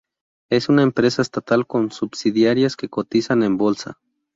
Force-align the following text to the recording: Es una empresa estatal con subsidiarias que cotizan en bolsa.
Es 0.49 0.67
una 0.67 0.81
empresa 0.81 1.21
estatal 1.21 1.67
con 1.67 1.91
subsidiarias 1.91 2.75
que 2.75 2.89
cotizan 2.89 3.43
en 3.43 3.55
bolsa. 3.57 3.99